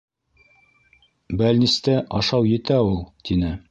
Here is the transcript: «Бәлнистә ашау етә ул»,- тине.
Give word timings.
«Бәлнистә 1.43 2.01
ашау 2.23 2.53
етә 2.57 2.85
ул»,- 2.91 3.03
тине. 3.29 3.59